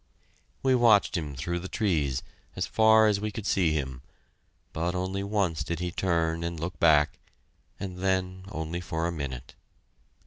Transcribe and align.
We 0.63 0.73
watched 0.73 1.15
him 1.15 1.35
through 1.35 1.59
the 1.59 1.67
trees, 1.69 2.23
as 2.55 2.65
far 2.65 3.05
as 3.05 3.19
we 3.19 3.29
could 3.29 3.45
see 3.45 3.71
him, 3.71 4.01
but 4.73 4.95
only 4.95 5.21
once 5.21 5.63
did 5.63 5.77
he 5.77 5.91
turn 5.91 6.43
and 6.43 6.59
look 6.59 6.79
back 6.79 7.19
and 7.79 7.99
then 7.99 8.45
only 8.49 8.81
for 8.81 9.05
a 9.05 9.11
minute. 9.11 9.53